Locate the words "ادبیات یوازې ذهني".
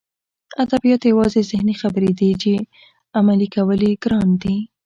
0.63-1.75